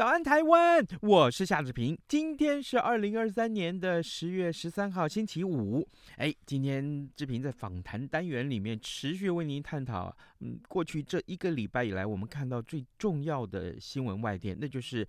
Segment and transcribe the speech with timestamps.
[0.00, 1.94] 早安台湾，我是夏志平。
[2.08, 5.86] 今天是二零二三年的十月十三号，星期五。
[6.16, 15.06] 哎，今天志平在访谈单元里面持续为您探讨，嗯，过去这一个礼拜以来，我们看到最重要的新闻外电，那就是。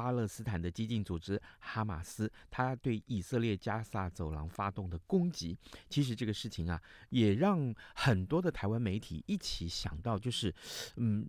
[0.00, 5.54] 巴勒斯坦的激进组织哈马斯，他对以色列加萨走廊发动的攻击，
[5.90, 10.54] 其实这个事情啊，也让很多的台湾媒体一起想到，就是，
[10.96, 11.26] 嗯，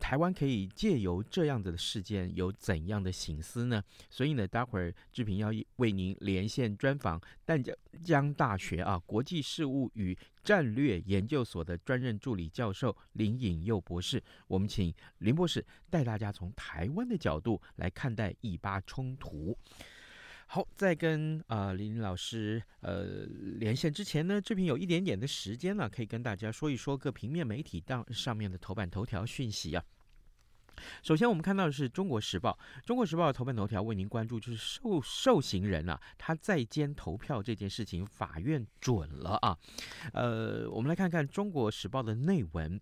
[0.00, 3.84] 台湾可以借由这样子的事件有怎样的心思呢？
[4.08, 7.62] 所以呢，待会儿志平要为您连线专访淡
[8.02, 19.58] 江大学啊国际事务与战略研究所的专任助理教授林颖佑博士，我们请林博士带大家从台湾的角度来看待以巴冲突。
[20.46, 23.26] 好，在跟啊、呃、林老师呃
[23.58, 29.84] 连线之前呢，这边有一点点的时间了，可以跟大家说一说各平面媒体当上面的头版头条讯息啊。
[31.02, 32.58] 首先，我们看到的是《中国时报》。
[32.86, 39.56] 《中国时报》的头版头条为您关注，就是受受刑人啊，他在监投票这件事情，法院准了啊。
[40.12, 42.80] 呃，我们来看看《中国时报》的内文。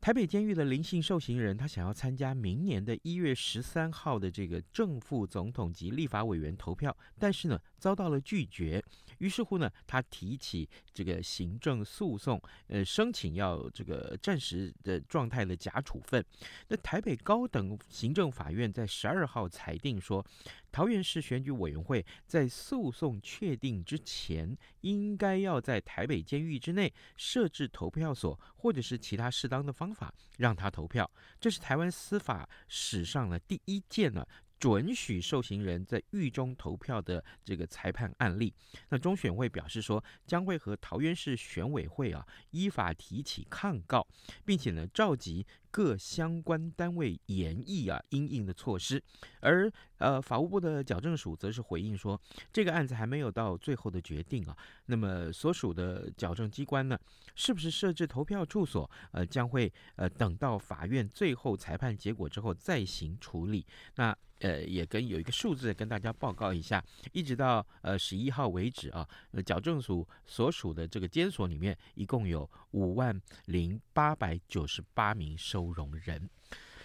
[0.00, 8.82] 台北监狱的林姓受刑人，他想要参加明年的一月十三号的这个正副总统及立法委员投票，但是呢，遭到了拒绝。
[9.18, 16.24] 于是乎呢，他提起这个行政诉讼，呃，申请要这个暂时的状态的假处分。
[16.68, 20.24] 那台北高等行政法院在十二号裁定说，
[20.70, 31.10] 桃园市选举委员会在诉讼确定之前，应该要在台北监狱之内设置投票所，或者是其他适当的方法让他投票。
[31.40, 34.24] 这是台湾司法史上的第一件呢。
[34.58, 38.52] 准许受刑人在狱中投票的这个裁判案例，
[38.88, 44.06] 那中选会表示说，将会和桃园市选委会啊依法提起抗告，
[44.44, 49.02] 并且呢召集各相关单位研议啊因应的措施。
[49.40, 52.20] 而呃法务部的矫正署则是回应说，
[52.52, 54.56] 这个案子还没有到最后的决定啊。
[54.86, 56.98] 那么所属的矫正机关呢，
[57.34, 63.66] 是不是设置投票处所，呃将会呃等到法院最后裁判结果之后再行处理。
[63.96, 66.80] 那呃，也跟有一个数字跟大家报告一下，
[67.12, 76.28] 一直到呃十一号为止啊，呃，矫正署所属的这个监所里面，一共有五万零八百九十八名收不容人。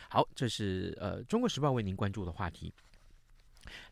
[0.10, 2.74] 好，这是呃《中国时报》为您关注的话题。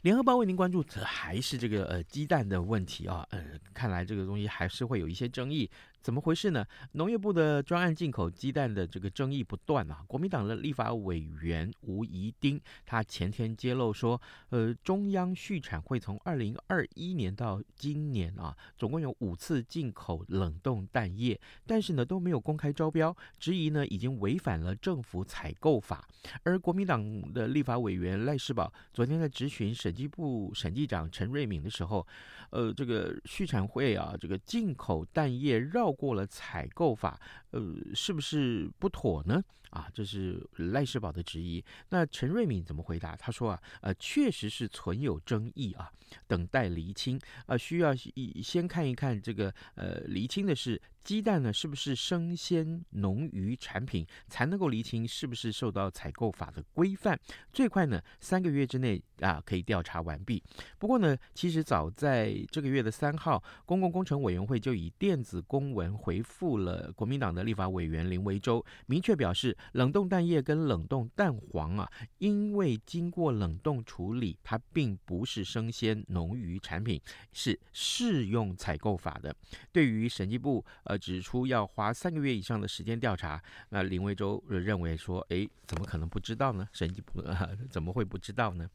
[0.02, 5.70] 联合报为您关注的还是这个呃鸡蛋的问题啊，呃，看来这个东西还是会有一些争议。
[6.02, 6.66] 怎么回事呢？
[6.94, 10.04] 农业部的专案进口鸡蛋的这个争议不断啊。
[10.08, 14.20] 国民党的立法委员吴怡丁，他前天揭露说，
[14.50, 26.08] 呃，中央畜产会从二零二一年到今年啊，总共有五次进口冷冻蛋液，但是呢都没有公开招标，质疑呢已经违反了政府采购法。
[26.44, 32.06] 而国民党的立法委员赖士宝昨天在质询审计部审计长陈瑞敏的时候，
[32.50, 37.20] 呃，这个畜产会啊，这个进口蛋液绕过了采购法，
[37.52, 37.62] 呃，
[37.94, 39.44] 是不是不妥呢？
[39.72, 41.64] 啊，这是赖世宝的质疑。
[41.90, 43.16] 那陈瑞敏怎么回答？
[43.16, 45.92] 他说啊，呃，确实是存有争议啊，
[46.28, 47.20] 等待厘清。
[47.48, 50.82] 呃，需要一先看一看这个，呃，厘清的是。
[51.04, 57.20] 鸡蛋呢，是不是生鲜农渔产品，才能够厘清是不是受到采购法的规范？
[57.52, 60.44] 最快呢，三个月之内啊，可以调查完毕。
[60.78, 77.02] 不过呢，其实早在这个月的三号，公共工程委员会就以电子公文回复了国民党的立法委员林维洲，明确表示，冷冻蛋液跟冷冻蛋黄啊，因为经过冷冻处理，它并不是生鲜农渔产品，
[77.34, 79.36] 是适用采购法的。
[79.72, 80.64] 对于审计部。
[80.84, 83.42] 呃，指出要花三个月以上的时间调查。
[83.70, 86.68] 那林维洲认为说，诶，怎么可能不知道呢？
[86.74, 88.68] 审计部、呃、怎么会不知道呢？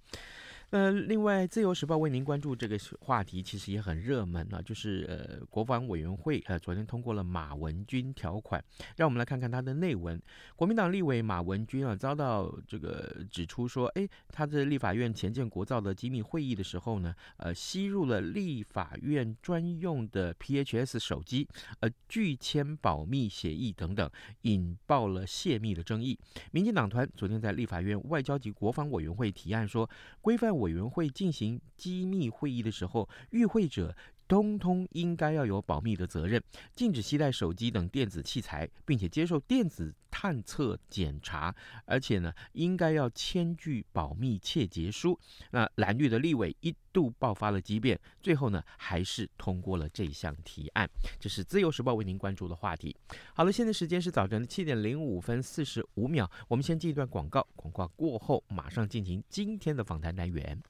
[0.70, 8.62] 呃，另外，《自由时报》为您关注这个话题，其实也很热门啊，就是呃，国防委员会呃昨天通过了马文君条款，
[8.96, 10.20] 让我们来看看它的内文。
[10.56, 21.46] 国民党立委马文君啊，遭到这个指出说，哎，他在立法院前建国造的机密会议的时候呢，呃，吸入了立法院专用的 PHS 手机，
[21.78, 24.10] 呃，拒签保密协议等等，
[24.42, 26.18] 引爆了泄密的争议。
[26.50, 29.88] 民进党团昨天在立法院外交及国防委员会提案说，
[30.20, 30.55] 规范。
[30.56, 33.96] 委员会进行机密会议的时候，与会者
[34.28, 36.42] 通通应该要有保密的责任，
[36.74, 45.18] 禁止携带手机等电子器材，并且接受电子探测检查，而且呢，应该要签具保密切结书。
[45.50, 50.88] 那蓝绿的立委一度爆发了激辩，最后呢，还是通过了这项提案。
[51.20, 52.96] 这是自由时报为您关注的话题。
[53.34, 60.60] 好了，现在时间是早晨的七点零五分四十五秒，我们先进一段广告，广告过后马上进行今天的访谈单元。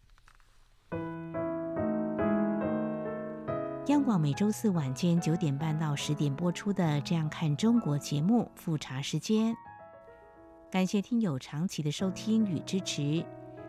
[3.87, 9.57] 央广每周四晚间九点半到十点播出的《这样看中国》节目复查时间，
[10.69, 13.25] 感谢听友长期的收听与支持。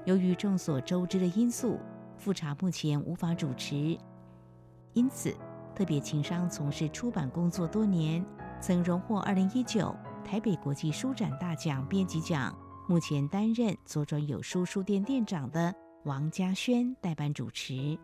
[0.06, 1.78] 由于众所周知的因素，
[2.18, 3.96] 复查目前无法主持，
[4.94, 5.36] 因此
[5.76, 8.26] 特别情商从事出版工作多年，
[8.60, 15.72] 曾荣获二零一九台北国际书展大奖编辑奖，目前担任左转有书书店店长的
[16.06, 18.00] 王嘉轩代班主持。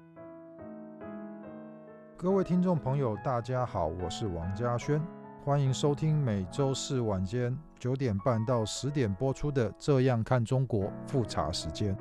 [2.16, 5.02] 各位听众朋友，大家好，我是王嘉轩，
[5.44, 11.98] 欢迎收听每周四晚间九点半到十点播出的《这样看中国》复查时间。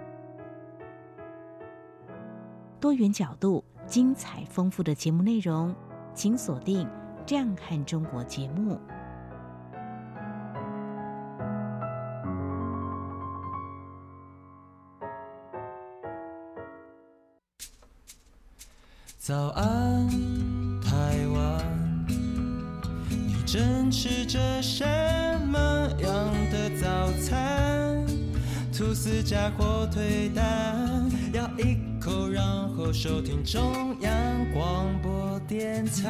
[2.79, 5.75] 多元角度、精彩丰富的节目内容，
[6.15, 6.87] 请锁定
[7.27, 8.79] 《这样看中国》节目。
[19.19, 19.82] 早安，
[23.93, 24.83] 吃着什
[25.47, 25.61] 么
[26.01, 28.07] 样的早餐？
[28.73, 34.11] 吐司加火腿蛋，咬一口，然后收听中央
[34.51, 36.09] 广播电台。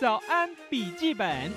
[0.00, 1.50] 早安，笔记本。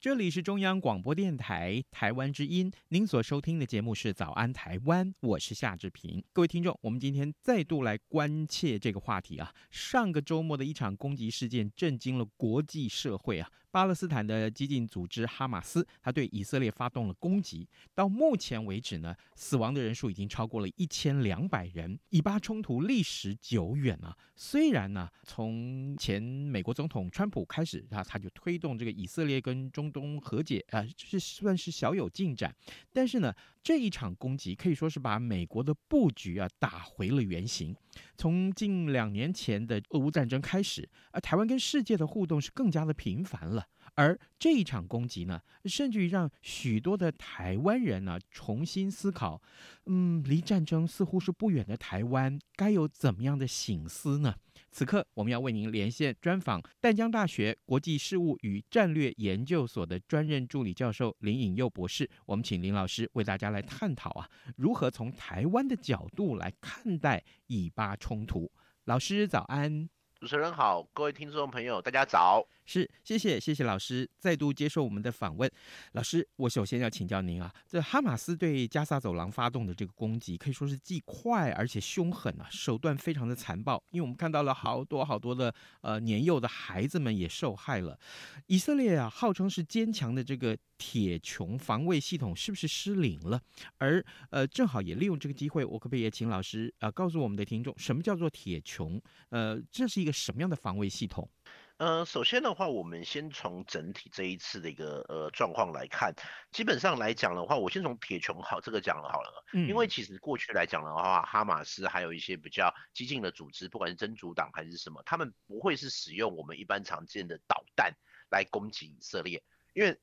[0.00, 6.24] 这里是中央广播电台台湾之音，您所收听的节目是《早安台湾》，我是夏志平。
[6.32, 9.52] 各位听众，我们今天再度来关切这个话题啊。
[9.70, 13.50] 上个周末的一场攻击事件震惊了国际社会啊。
[13.70, 17.68] 巴勒斯坦的激进组织哈马斯，他对以色列发动了攻击。
[17.94, 21.98] 到目前为止呢，死亡的人数已经超过了一千两百人。
[22.08, 32.54] 以巴冲突历史久远啊，虽然呢，从前美国总统川普开始，他他就推动这个以色列跟中东和解啊，就是算是小有进展。
[32.92, 33.32] 但是呢，
[33.62, 37.76] 这一场攻击可以说是把美国的布局啊打回了原形。
[38.16, 43.66] 从近两年前的俄乌战争开始，啊台湾跟世界的互动是更加的频繁了。
[43.96, 49.42] 而这一场攻击呢，甚至于让许多的台湾人呢重新思考，
[49.86, 54.36] 嗯，离战争似乎是不远的台湾，该有怎么样的醒思呢？
[54.70, 62.08] 此刻，我们要为您连线专访淡江大学国际事务与战略研究所的专任助理教授林颖佑博士。
[62.24, 68.50] 我们请林老师为大家来探讨啊，如何从台湾的角度来看待以巴冲突。
[68.84, 69.88] 老师早安。
[70.20, 72.46] 主持人好，各位听众朋友，大家早。
[72.66, 75.50] 是，谢谢，谢谢老师再度接受我们的访问。
[75.92, 83.82] 老师，我首先要请教您啊，这哈马斯对加萨走廊发动的这个攻击，可以说是既快而且凶狠啊，手段非常的残暴。
[83.92, 87.98] 因为我们看到了好多好多的呃年幼的孩子们也受害了。
[88.46, 93.38] 以色列啊，号称是坚强的这个铁穹防卫系统，是不是失灵了？
[93.76, 98.98] 而呃，正好也利用这个机会，我可不可以也请老师啊、呃，告诉我们的听众，什么叫做铁穹？
[99.28, 101.28] 呃，这是一个什么样的防卫系统？
[101.76, 106.14] 呃，首先的话，我们先从整体这一次的一个呃状况来看，
[106.50, 117.94] 基本上来讲的话，我先从铁穹好这个讲了好了，嗯，因为其实过去来讲的话，哈马斯还有一些比较激进的组织，不管是真主党还是什么，他们不会是使用我们一般常见的导弹
[118.30, 119.98] 来攻击以色列，因为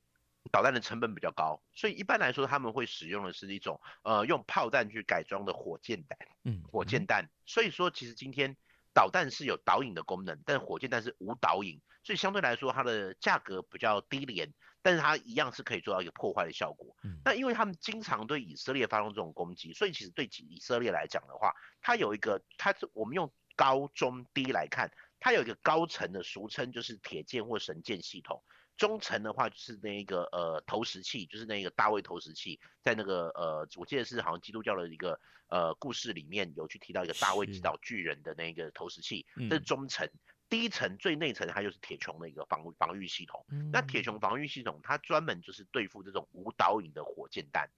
[0.48, 8.56] 导弹的成本比较高，所以一般来说他们会使用的是一种呃用炮弹去改装的火箭弹，嗯，火箭弹，所以说其实今天。
[8.94, 14.52] 导弹是有导引的功能，但火箭弹是无导引，所以相对来说它的价格比较低廉，
[14.82, 16.96] 但是它一样是可以做到一个破坏的效果。
[17.04, 24.90] 嗯、那因为他们经常对以色列发动这种攻击，所以其实对以色列来讲的话，它有一个，它是我们用高中低来看，
[25.20, 28.42] 它有一个高层的，俗称就是铁剑或神剑系统。
[28.78, 40.08] 中层的话就是那个呃投石器，就是那个大卫投石器，在那个呃我记得是好像基督教的一个呃故事里面有去提到一个大卫击倒巨人的那个投石器，是这是中层。
[40.48, 43.44] 第一层最内层它就是铁穹的一个防防御系统。
[43.50, 47.68] 嗯、那铁穹防御系统它专门就是对付这种无导引的火箭弹，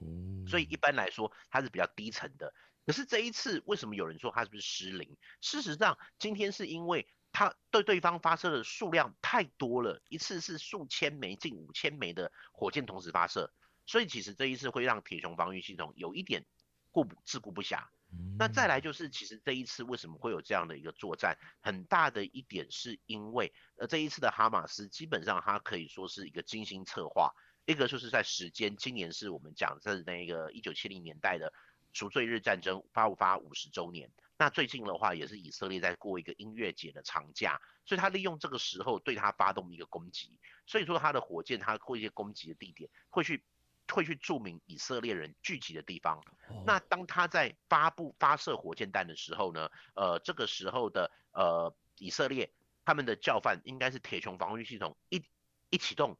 [0.00, 2.52] 嗯、所以一般来说它是比较低层的。
[2.84, 5.16] 可是这一次为什么有人说它是不是失灵？
[5.40, 7.06] 事实上今天是因为。
[7.32, 13.52] 他对对方发射的数量太多了，一次是数千枚、近五千枚的火箭同时发射，
[13.86, 16.44] 所以其实这一次会让铁穹防御系统有一点
[16.90, 17.86] 顾不自顾不暇。
[18.36, 21.38] 那再来就是，其实这一次为什么会有这样的一个作战？
[21.60, 27.32] 很大的一点是因为，呃，这一次的哈马斯基本上它可以说是一个精心策划，
[27.66, 31.52] 一个就是在时间，今年是我们讲的那个一九七零年代的
[31.92, 34.10] 赎罪日战争爆发五十周年。
[34.40, 40.40] 那最近的话，也是以色列在过一个音乐节的长假，所以他利用这个时候对他发动一个攻击。
[40.66, 43.44] 所以说他的火箭，他会一些攻击的地点，会去
[43.92, 46.24] 会去注明以色列人聚集的地方。
[46.64, 52.50] 那当他在发布发射火箭弹的时候呢，呃，这个时候的呃以色列
[52.86, 55.22] 他们的教范应该是铁穹防御系统一
[55.68, 56.18] 一启动，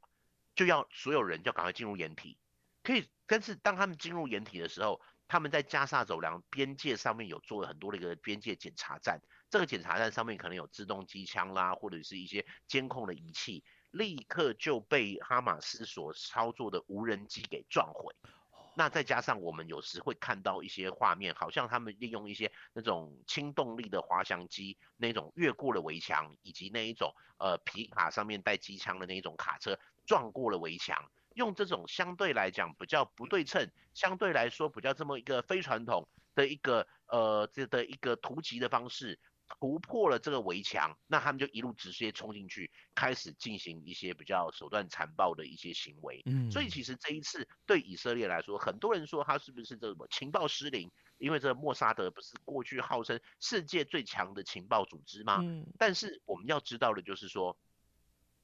[0.55, 2.37] 就要所有人就赶快进入掩体。
[2.83, 5.01] 可以，但是当他们进入掩体的时候，
[5.31, 18.13] 他们在加沙走廊边界上面有做了很多的一个边界检查站，这个检查站上面可能有自动机枪啦，或者是一些监控的仪器，立刻就被哈马斯所操作的无人机给撞毁。
[18.75, 31.09] 那再加上我们有时会看到一些画面，好像他们利用一些那种轻动力的滑翔机，那种越过了围墙，以及那一种呃皮卡上面带机枪的那一种卡车撞过了围墙。
[31.41, 39.19] 用这种相对来讲比较不对称，相对来说比较这么一个非传统的一个呃这的一个突击的方式，
[39.49, 46.21] 突破了这个围墙，那他们就一路直接冲进去，开始进行一些比较手段残暴的一些行为。
[46.27, 50.91] 嗯，所以其实这一次对以色列来说，很多人说他是不是这个情报失灵？
[51.17, 55.41] 因为这个莫沙德不是过去号称世界最强的情报组织吗？
[55.43, 57.57] 嗯，但是我们要知道的就是说，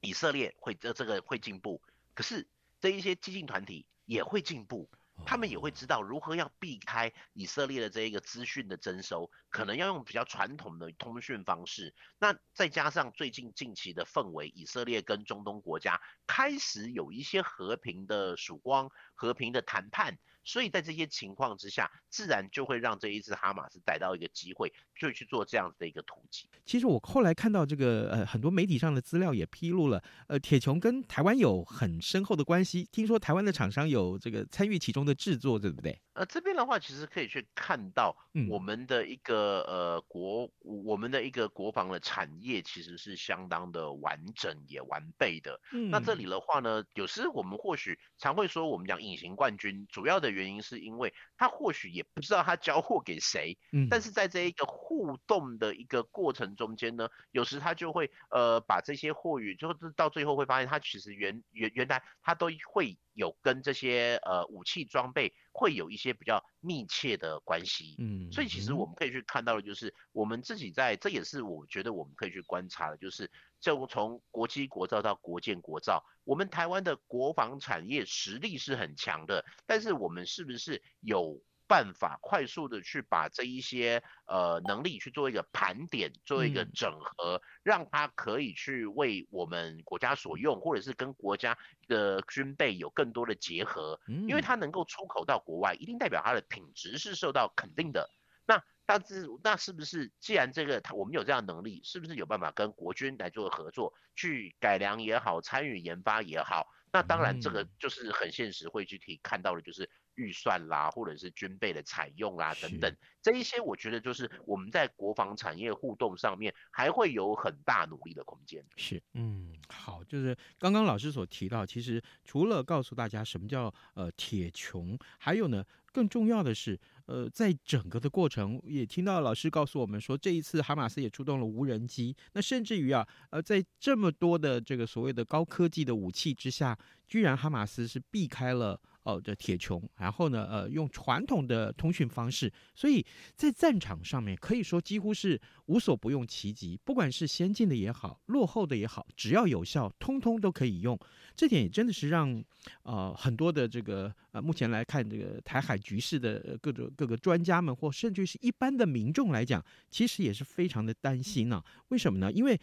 [0.01, 1.83] 以色列会这这个会进步，
[2.15, 2.49] 可是。
[2.81, 4.91] 这一些激进团体也会进步，
[5.25, 11.95] 他们也会知道如何要避开以色列的这一个资讯的征收，可能要用比较传统的通讯方式。
[12.19, 20.19] 那再加上最近近期的氛围，以色列跟中东国家开始有一些和平的曙光、和平的谈判。
[20.49, 26.49] 所以在这些情况之下，自然就会让这一次哈马斯逮到一个机会，就去做这样子的一个突击。
[26.65, 36.01] 其实我后来看到这个呃很多媒体上的资料也披露了，呃铁穹跟台湾有很深厚的关系，听说台湾的厂商有这个参与其中的制作，对不对？
[36.17, 38.17] 呃这边的话，其实可以去看到
[38.51, 45.61] 我们的一个、嗯、呃国我们的一个国防的产业其实是相当的完整也完备的。
[45.73, 50.27] 嗯，那这里的话呢，有时我们或许常会说我们讲隐形冠军，主要的。
[50.37, 73.31] 原因是因为他或许也不知道他交货给谁，嗯，但是在这一个互动的一个过程中间呢，有时他就会呃把这些货语，就是到最后会发现他其实原原原来他都会有跟这些呃武器装备会有一些比较密切的关系，嗯，所以其实我们可以去看到的就是我们自己在，这也是我觉得我们可以去观察的，就是。
[73.59, 91.59] 就从国机国造到国建国造，我们台湾的国防产业实力是很强的，但是我们是不是有办法快速的去把这一些呃能力去做一个盘点，做一个整合，让它可以去为我们国家所用，或者是跟国家
[91.89, 98.09] 的军备有更多的结合，因为它能够出口到国外，一定代表它的品质是受到肯定的。
[98.47, 106.69] 那但是那是不是既然这个我们有这样的能力，是不是有办法跟国军来做合作，去改良也好，参与研发也好？
[106.93, 118.65] 那当然这个就是很现实会具体看到的，就是预算啦，或者是军备的采用啦等等，这一些我觉得就是我们在国防产业互动上面还会有很大努力的空间。
[118.77, 125.65] 是，嗯，好，就是刚刚老师所提到，其实除了告诉大家什么叫呃铁穹，还有呢。
[125.93, 132.15] 更重要的是，呃，在整个的过程也听到老师告诉我们说，这一次哈马斯也出动了无人机。
[132.35, 150.99] 那甚至于啊，呃，在这么多的这个所谓的高科技的武器之下，居然哈马斯是避开了哦的铁穹，然后呢，呃，用传统的通讯方式，所以在战场上面可以说几乎是无所不用其极，不管是先进的也好，落后的也好，只要有效，通通都可以用。
[151.37, 152.43] 这点也真的是让
[152.83, 162.33] 呃很多的这个呃目前来看这个台海局势的各种各个专家们，或甚至是一般的民众来讲，其实也是非常的担心呢、为什么呢？
[162.33, 162.59] 因为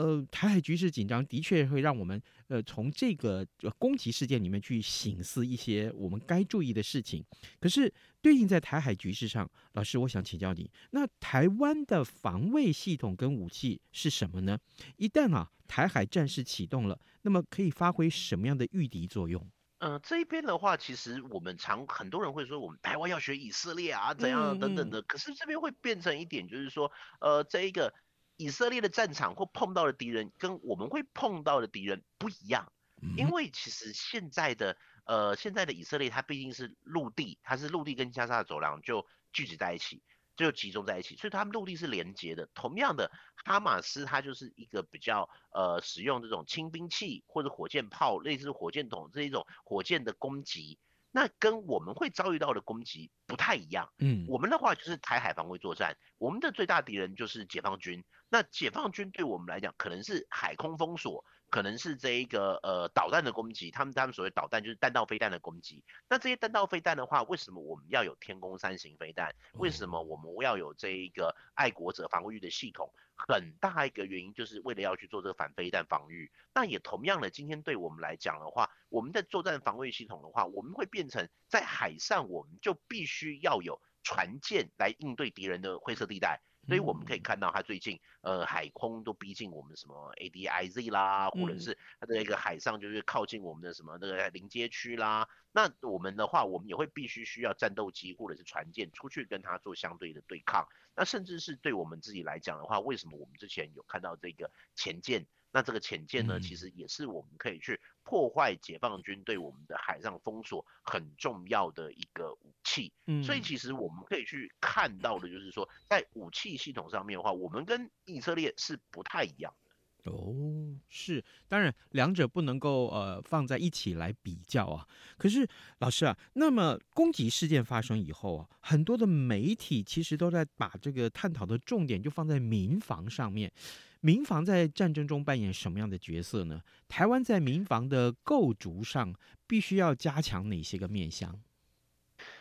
[0.00, 3.46] 呃，台海局势紧张，的确会让我们呃从这个
[3.78, 7.22] 攻击事件里面去醒思一些我们该注意的事情。
[7.60, 7.92] 可是
[8.22, 14.58] 对应在台海局势上，老师，我想请教你，那台湾的防卫系统跟武器是什么呢？
[14.96, 19.46] 一旦啊台海战事启动了，那么可以发挥什么样的御敌作用？
[19.80, 25.00] 呃，这一边的话，其实我们常很多人会说，我们台湾要学以色列啊，怎样等等的。
[25.00, 26.90] 嗯嗯，可是这边会变成一点，就是说，
[27.20, 27.92] 呃，这一个。
[28.40, 32.72] 以色列的战场或碰到的敌人跟我们会碰到的敌人不一样，
[33.18, 40.02] 因为其实现在的呃现在的以色列它毕竟是陆地，它是陆地跟加沙走廊就聚集在一起，
[40.36, 42.48] 就集中在一起，所以他们陆地是连接的。
[42.54, 43.12] 同样的，
[43.44, 50.78] 哈马斯它就是一个比较呃使用这种轻兵器或者火箭炮，类似火箭筒这一种火箭的攻击。
[51.12, 58.04] 那跟我们会遭遇到的攻击不太一样，嗯，我们的话就是台海防卫作战，我们的最大敌人就是解放军。
[58.28, 65.84] 那解放军对我们来讲，可能是海空封锁，可能是这一个呃导弹的攻击，他们他们所谓导弹就是弹道飞弹的攻击。
[66.08, 69.34] 那这些弹道飞弹的话，为什么我们要有天弓三型飞弹？
[69.54, 72.92] 为什么我们要有这一个爱国者防御的系统？
[73.16, 76.30] 很大一个原因就是为了要去做这个反飞弹防御。
[76.54, 86.40] 那也同样的，今天对我们来讲的话，我们的作战防卫系统的话，我们会变成在海上，我们就必须要有船舰来应对敌人的灰色地带。
[86.70, 95.28] 所以我们可以看到，它最近呃海空都逼近我们什么 ADIZ 啦，或者是它的一个海上就是靠近我们的什么那个临街区啦。
[95.50, 100.64] 那我们的话，我们也会必须需要战斗机或者是船舰出去跟它做相对的对抗。
[100.94, 105.26] 那甚至是对我们自己来讲的话，为什么我们之前有看到这个潜舰？
[105.52, 112.92] 那这个潜舰呢，其实也是我们可以去破坏解放军对我们的海上封锁很重要的一个武器。
[113.06, 120.10] 嗯，所以其实我们可以去看到的，就是说在武器系统上面的话，我们跟以色列是不太一样的。
[120.10, 124.88] 哦，是，当然两者不能够呃放在一起来比较啊。
[125.16, 125.46] 可是
[125.78, 133.52] 老师啊，那么攻击事件发生以后啊，很多的媒体其实都在把这个探讨的重点就放在民防上面。
[134.00, 136.62] 民防在战争中扮演什么样的角色呢？
[136.88, 139.14] 台湾在民防的构筑上
[139.46, 141.40] 必须要加强哪些个面向？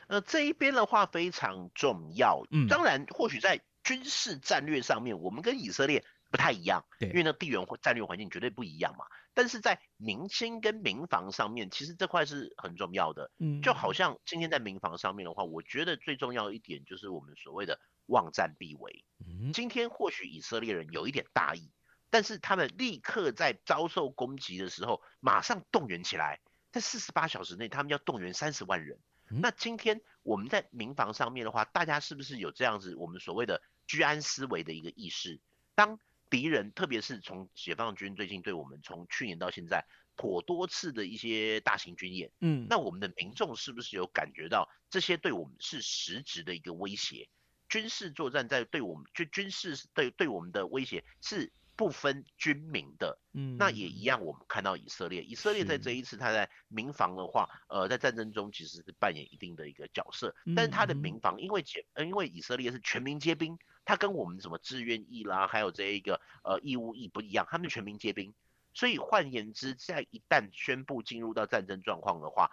[0.07, 2.43] 呃，这一边的话非常重要。
[2.51, 6.03] 嗯，当然，或许在军事战略上面，我们跟以色列。
[6.31, 9.05] 不太一样，对，因为那地缘或战略环境绝对不一样嘛。
[9.33, 13.31] 但是在民心跟民防上面，其实这块是很重要的。
[13.39, 19.05] 嗯，就好像今天在民防上面的话，我觉得最重要一点就是我们所谓的望战必为。
[19.25, 21.71] 嗯，今天或许以色列人有一点大意，
[22.09, 26.41] 但是他们立刻在遭受攻击的时候，马上动员起来，
[26.71, 28.99] 在四十八小时内，他们要动员三十万人。
[29.29, 29.39] 嗯。
[29.41, 35.39] 那今天我们在民防上面的话，大家是不是有这样子我们所谓的居安思危的一个意识？
[35.75, 47.29] 当敌人，特别是从解放军最近对我们从去年到现在颇多次的一些大型军演，嗯，那我们的民众是不是有感觉到这些对我们是实质的一个威胁？
[47.69, 54.21] 军事作战在对我们，军军事对对我们的威胁是不分军民的，嗯，那也一样。
[54.25, 63.57] 我们看到以色列，以色列在这一次他在民防的话，呃，在战争中其实是扮演一定的一个角色，但是他的民防因为解，因为以色列是全民皆兵。
[63.85, 68.35] 他跟我们什么志愿役啦，还有这一个呃义务役不一样，他们全民皆兵，
[68.73, 72.51] 所以换言之，在一旦宣布进入到战争状况的话，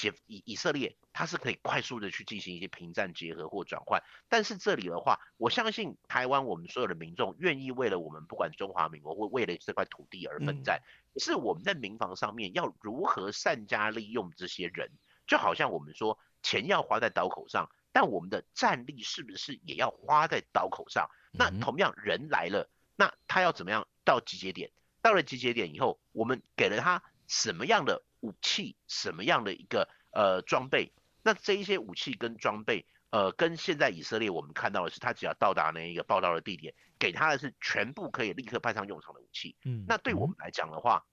[0.00, 4.02] 解以以色列它是可以快速的去进行一些平战结合或转换。
[4.28, 10.82] 但是这里的话，我相信台湾我们所有的民众愿意为了我们不管中华民国或为了这块土地而奋战，
[11.16, 14.90] 是我们在民防上面要如何善加利用这些人，
[15.26, 17.70] 就好像我们说钱要花在刀口上。
[17.92, 21.10] 但我们的战力是不是也要花在刀口上？
[21.32, 24.70] 那同样人来了，那他要怎么样到集结点？
[25.02, 28.76] 到了集结点以后，我们给了他什么样的武器？
[28.86, 30.92] 什么样的一个呃装备？
[31.22, 39.56] 那这一些武器跟装备，呃，跟现在以色列我们看到的是，他只要到达那一个报道的地点，给他的是全部可以立刻派上用场的武器。
[39.64, 41.04] 嗯，那对我们来讲的话，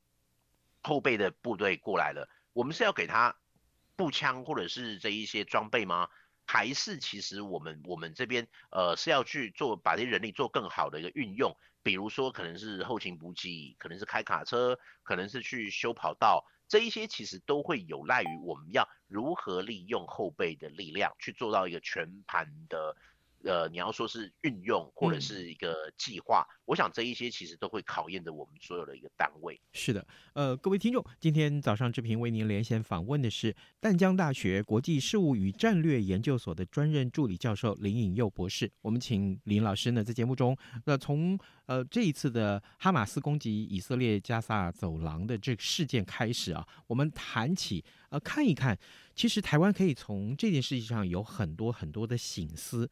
[0.82, 3.36] 后备的部队过来了，我们是要给他
[3.96, 6.10] 步枪或者是这一些装备吗？
[6.50, 22.96] 还是其实我们我们这边呃是要去做把这些人力做更好的一个运用，比如说可能是后勤补给，可能是开卡车，可能是去修跑道，这一些其实都会有赖于我们要如何利用后备的力量去做到一个全盘的。
[23.48, 29.60] 呃，你要说是运用或者是一个计划，嗯，我想这一些其实都会考验着我们所有的一个单位。
[29.72, 38.70] 是的，呃，各位听众，今天早上志平为您连线访问的是淡江大学国际事务与战略研究所的专任助理教授林颖佑博士。
[38.82, 47.84] 我们请林老师呢在节目中，那，从呃这一次的哈马斯攻击以色列加萨走廊的这个事件开始啊，我们谈起。
[48.10, 48.78] 呃，看一看，
[49.16, 52.90] 其实台湾可以从这件事情上有很多很多的醒思。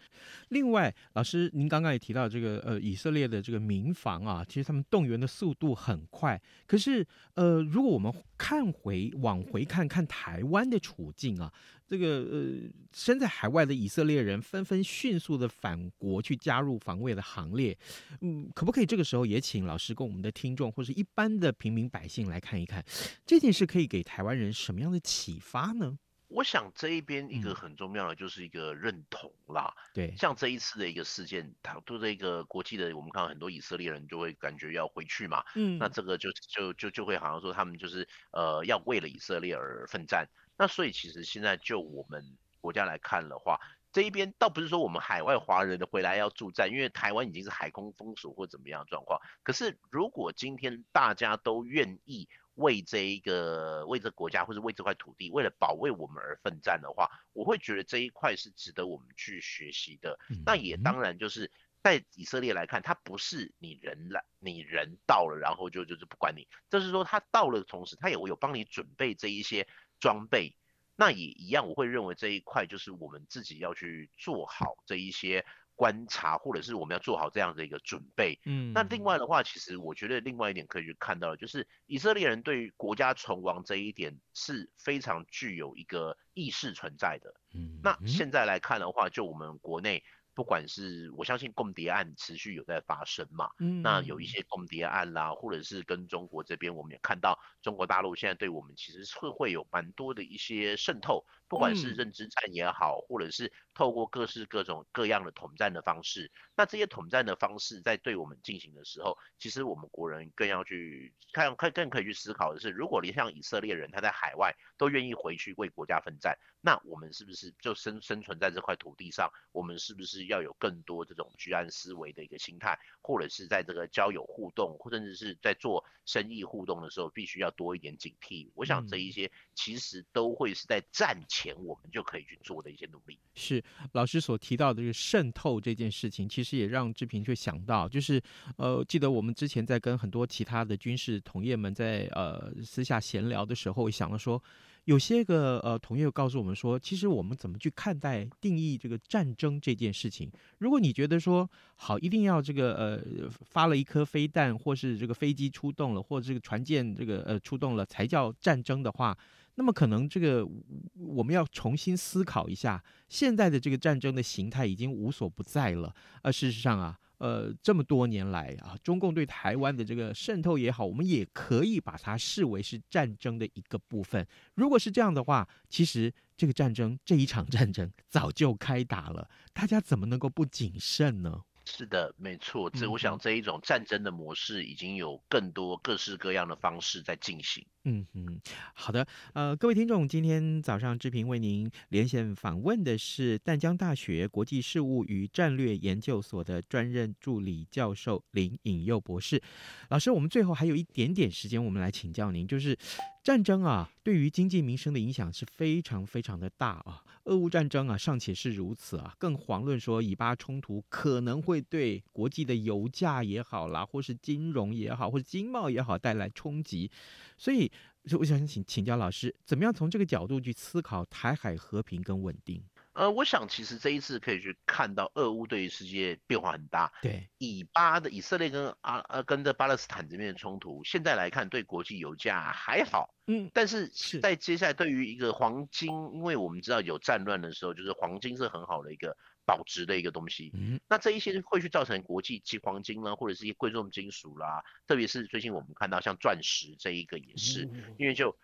[0.49, 6.41] 另外，老师您刚刚也提到这个呃以色列的这个民防啊，其实他们动员的速度很快。
[6.67, 11.52] 可是呃，如果我们看回往回看看台湾的处境啊。
[11.88, 17.78] 这个呃，身在海外的以色列人纷纷迅速的返国去加入防卫的行列，
[18.21, 22.84] 嗯，可不可以这个时候也请老师跟我们的听众或是一般的平民百姓来看一看
[23.24, 26.00] 这件事可以给台湾人什么样的启发呢？
[26.36, 40.28] 我想这一边一个很重要的就是一个认同啦，嗯、对，像这一次的一个事件，他对这个国际的，我们看到很多以色列人就会感觉要回去嘛，嗯，那这个就就就就会好像说他们就是呃要为了以色列而奋战。
[40.58, 43.60] 那所以其实现在就我们国家来看的话，
[43.93, 49.21] 这一边倒不是说我们海外华人的回来要助战，因为台湾已经是海空封锁或怎么样状况。
[49.41, 60.20] 可是如果今天大家都愿意为这一个为这个国家或者为这块土地，为了保卫我们而奋战的话，我会觉得这一块是值得我们去学习的。
[60.46, 69.68] 那也当然就是在以色列来看，他不是你人来，你人到了，然后就就是不管你，就是说他到了的同时，他也会有帮你准备这一些。
[69.98, 70.54] 装备，
[70.98, 78.39] 那也一样，我会认为这一块就是我们自己要去做好这一些观察，或者是我们要做好这样的一个准备。
[78.45, 87.33] 嗯，那另外的话，其实我觉得另外一点可以去看到的，就是以色列人对于国家存亡这一点是非常具有一个意识存在的。
[87.53, 90.03] 嗯，那现在来看的话，就我们国内。
[90.36, 120.24] 不管是我相信共谍案持续有在发生嘛，嗯，那有一些共谍案啦，或者是跟中国这边，我们也看到中国大陆现在对我们其实是会有蛮多的一些渗透，不管是认知战也好，或者是透过各式各种各样的统战的方式，那这些统战的方式在对我们进行的时候，其实我们国人更要去看，更更可以去思考的是，如果你像以色列人他在海外都愿意回去为国家奋战，那我们是不是就生生存在这块土地上，我们是不是？
[120.27, 128.49] 要有更多这种居安思危的一个心态，或者是在这个交友互动，或者是在做生意互动的时候，必须要多一点警惕。
[128.53, 133.19] 我想这一些其实都会是在战前我们就可以去做的一些努力。
[133.35, 138.21] 是老师所提到的这个渗透这件事情，其实也让志平会想到，就是
[138.57, 144.41] 呃，记得我们之前在跟很多其他的军事同业们在呃私下闲聊的时候，想了说。
[144.86, 150.32] 有些个呃同业告诉我们说，其实我们怎么去看待定义这个战争这件事情？
[150.60, 159.17] 如果你觉得说好，一定要这个呃发了一颗飞弹，或是这个飞机出动了，或者这个船舰这个呃出动了才叫战争的话，
[159.56, 160.48] 那么可能这个
[160.93, 165.93] 我们要重新思考一下，现在的这个战争的形态已经无所不在了。
[166.21, 167.00] 而事实上啊。
[167.17, 174.25] 呃，这么多年来啊，中共对台湾的这个渗透也好，我们也可以把它视为是战争的一个部分。
[174.56, 181.43] 如果是这样的话，其实这个战争这一场战争早就开打了，大家怎么能够不谨慎呢？
[181.65, 187.65] 是的，没错，这我想这一种战争的模式已经有更多各式各样的方式在进行。
[187.86, 188.39] 嗯嗯，
[188.73, 199.41] 好的，呃，各位听众，今天早上志平为您连线访问的是淡江大学国际事务与战略研究所的专任助理教授林颖佑博士。
[199.89, 202.78] 老师，我们最后还有一点点时间，我们来请教您，就是
[203.25, 207.01] 战争啊，对于经济民生的影响是非常非常的大啊。
[207.23, 216.91] 俄乌战争啊，尚且是如此啊，更遑论说以巴冲突可能会对国际的油价也好啦，或是金融也好，或者经贸也好带来冲击，
[217.35, 217.71] 所以
[218.19, 222.61] 我想请请教老师，怎么样从这个角度去思考台海和平跟稳定？
[222.95, 226.91] 呃，我想其实这一次可以去看到俄乌对于世界变化很大。
[227.01, 233.88] 对，以巴的以色列跟阿呃跟着巴勒斯坦这边的冲突，现在来看对国际油价还好，嗯，但是
[234.21, 239.15] 在接下来对于一个黄金，因为我们知道有战乱的时候，就是黄金是很好的一个。
[239.47, 248.36] 保值的一个东西，嗯，那这一些会去造成国际及黄金呢，或者是一些贵重金属啦，特别是最近我们看到像钻石这一个也是，因为就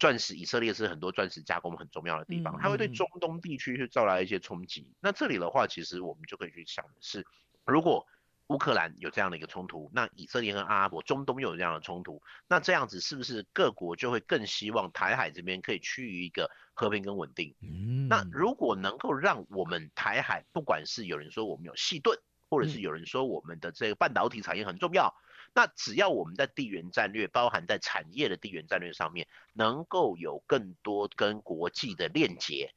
[0.00, 4.92] 钻石，以色列是很多钻石加工很重要的地方，它会对中东地区去造来一些冲击。
[4.98, 7.24] 那这里的话，其实我们就可以去想的是，
[7.64, 8.06] 如果
[8.46, 17.54] 乌克兰有这样的一个冲突，那以色列和阿拉伯、中东又有这样的冲突，那这样子是不是各国就会更希望台海这边可以趋于一个和平跟稳定？
[17.60, 25.14] 嗯，那如果能够让我们台海，不管是有人说我们有细盾，或者是有人说我们的这个半导体产业很重要，
[25.52, 32.72] 那只要我们在地缘战略，包含在产业的地缘战略上面，能够有更多跟国际的链接，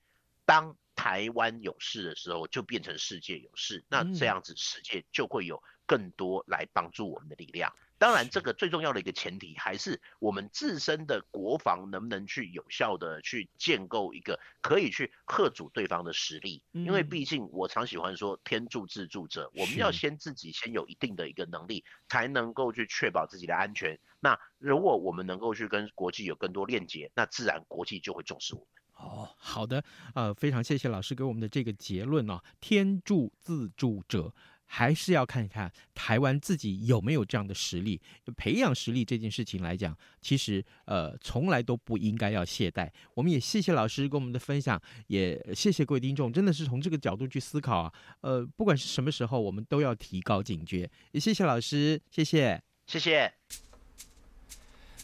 [0.46, 7.74] 当台湾有事的时候，就变成世界有事，那这样子世界就会有更多来帮助我们的力量。
[8.04, 16.62] 当然，这个最重要的一个前提还是我们自身的国防能不能去有效的去建构一个可以去克阻对方的实力。
[16.74, 23.98] 因为毕竟我常喜欢说天助自助者，我们要先自己先有一定的一个能力，才能够去确保自己的安全。
[24.20, 28.68] 那如果我们能够去跟国际有更多链接，那自然国际就会重视我们。
[28.96, 34.34] 哦，好的，呃，非常谢谢老师给我们的这个结论啊，天助自助者，
[34.76, 38.02] 还是要看一看台湾自己有没有这样的实力。
[38.36, 42.90] 培养实力这件事情来讲，其实呃从来都不应该要懈怠。
[43.14, 47.94] 我们也谢谢老师跟我们的分享，也谢谢各位听众，真的是从这个角度去思考啊。
[48.22, 50.90] 呃，不管是什么时候，我们都要提高警觉。
[51.12, 53.32] 也谢谢老师，谢谢，谢谢。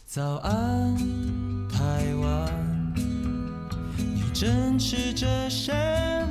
[0.04, 0.96] 早安，
[1.68, 2.92] 台湾。
[3.96, 5.72] 你正吃着什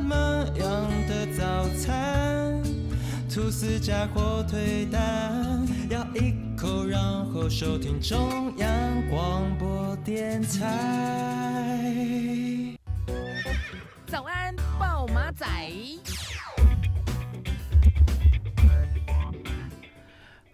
[0.04, 0.15] 么
[0.58, 2.18] 样的早餐？
[3.39, 8.67] 吐司加火腿蛋，咬一口，然后收听中央
[9.10, 11.95] 广播电台。
[14.08, 15.45] 早安，暴马仔。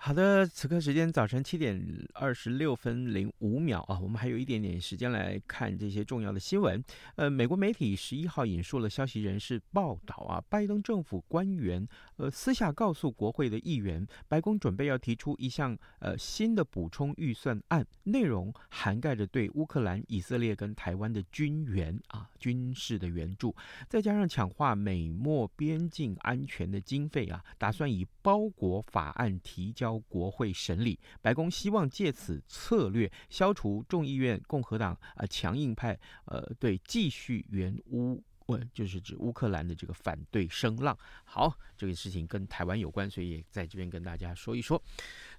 [0.05, 6.79] 好的，此刻时间早晨七点二十六分零五秒啊，我们还有一点点时间来看这些重要的新闻。
[7.15, 11.83] 呃，美国媒体十一号引述了消息人士报道啊，拜登政府官员
[12.17, 23.55] 呃私下告诉国会的议员，白宫准备要提出一项呃新的补充预算案，内容涵盖着对乌克兰、以色列跟台湾的军援啊军事的援助，
[23.89, 29.94] 再加上强化美墨边境安全的经费啊，打算以包裹法案提交。
[29.99, 40.97] 国会审理，白宫希望借此策略消除众议院共和党啊强硬派呃对继续援乌，问就是指乌克兰的这个反对声浪。
[41.23, 44.81] 好，这个事情跟台湾有关，所以也在这边跟大家说一说。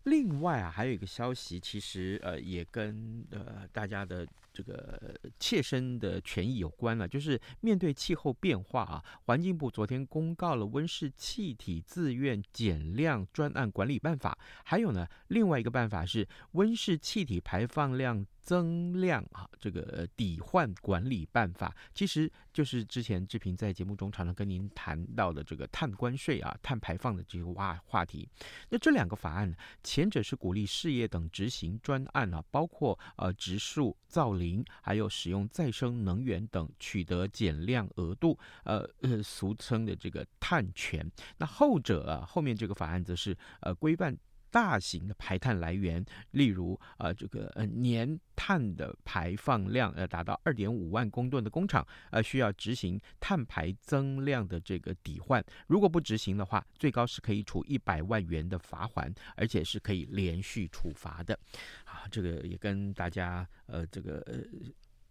[0.04, 4.26] 另外啊，还有一个消息，其实呃也跟呃大家的。
[4.56, 28.28] 这个切身的权益有关了，就是面对气候变化啊，环境部昨天公告了温室气体自愿减量专案管理办法，还有呢，另外一个办法是温室气体排放量增量啊，这个抵换管理办法，其实就是之前志平在节目中常常跟您谈到的这个碳关税啊、碳排放的这个话话题。
[28.68, 41.04] 那这两个法案，前者是鼓励事业等执行专案啊，包括呃植树造林，还有使用再生能源等取得减量额度，呃呃，俗称的这个碳权。
[41.38, 44.16] 那后者啊，后面这个法案则是呃规范。
[44.56, 61.38] 大型的排碳来源，例如呃这个呃年碳的排放量呃达到二点五万公吨的工厂，呃需要执行碳排增量的这个抵换，如果不执行的话，最高是可以处一百万元的罚款，而且是可以连续处罚的。
[61.84, 64.38] 啊，这个也跟大家呃这个呃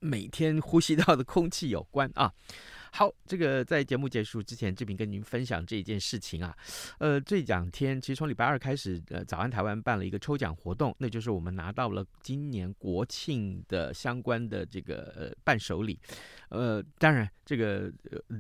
[0.06, 2.32] 每天呼吸到的空气有关啊。
[2.94, 6.56] 好，这个在节目结束之前，志平跟您分享这一件事情啊，
[6.98, 16.00] 呃，这两天其实从礼拜二开始，呃，早安台湾办了一个抽奖活动，那就是我们拿到了今年国庆的相关的这个呃伴手礼，
[16.48, 18.38] 呃，当然这个呃，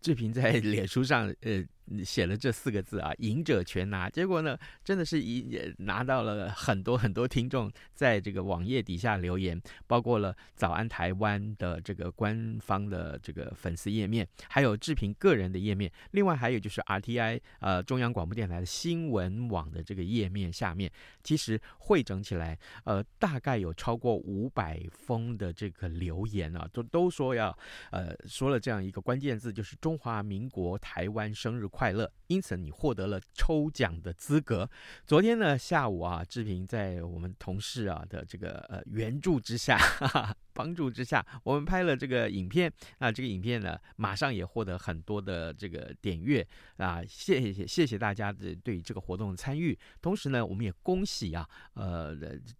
[0.00, 1.64] 志平在脸书上呃。
[2.04, 4.08] 写了这四个字啊，赢者全拿。
[4.08, 20.90] 结果呢，真的是一也拿到了很多很多听众在这个网页底下留言，包括了早安台湾的这个官方的这个粉丝页面，还有志平个人的页面，另外还有就是 RTI 呃中央广播电台的新闻网的这个页面下面，
[21.22, 27.56] 其实汇整起来，呃，大概有超过五百封的这个留言啊，都都说要
[27.90, 34.68] 呃说了这样一个关键字，就是中华民国台湾生日快乐，因此你获得了抽奖的资格。
[35.06, 39.78] 昨天呢下午啊，志平在我们同事啊的这个呃援助之下，
[40.52, 42.68] 帮助之下，我们拍了这个影片。
[42.98, 46.44] 那这个影片呢，马上也获得很多的这个点阅
[46.78, 47.00] 啊！
[47.08, 49.78] 谢谢谢谢大家的对这个活动的参与。
[50.02, 52.12] 同时呢，我们也恭喜啊，呃，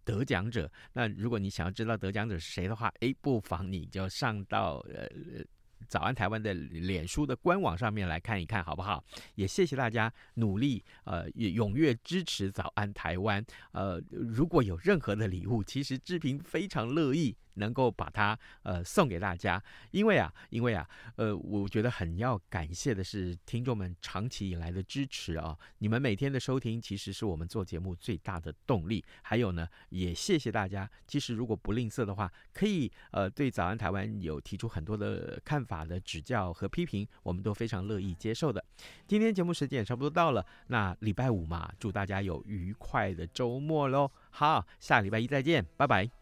[0.05, 0.71] 得奖者。
[0.93, 5.43] 那如果你想要知道得奖者是谁的话，诶，不妨你就上到呃。
[5.87, 9.03] 早安台湾的脸书的官网上面来看一看，好不好？
[9.35, 13.43] 也谢谢大家努力，呃，也踊跃支持早安台湾。
[13.71, 17.35] 呃，如果有任何的礼物，其实志平非常乐意。
[17.59, 29.03] 能够把它呃送给大家，因为啊，因为啊，呃，我觉得很要感谢的是听众们长期以来的支持啊，你们每天的收听其实是我们做节目最大的动力。
[29.21, 38.63] 还有呢，也谢谢大家，其实如果不吝啬的话，可以呃对早安台湾有提出很多的看法的指教和批评，我们都非常乐意接受的。
[39.07, 44.09] 今天节目时间也差不多到了，那礼拜五嘛，祝大家有愉快的周末喽。
[44.31, 46.18] 好，下礼拜一再见，拜拜。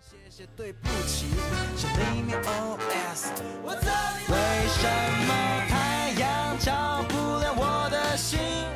[0.00, 1.26] 谢谢对不起，
[1.76, 3.26] 是里面 OS。
[3.64, 3.74] 为
[4.68, 4.82] 什
[5.26, 5.30] 么
[5.68, 8.67] 太阳照不亮我的心？